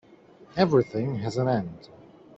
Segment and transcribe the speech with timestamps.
[0.57, 1.89] Everything has an end.